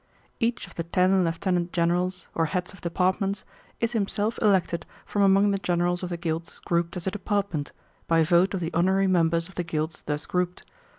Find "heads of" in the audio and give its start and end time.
2.47-2.81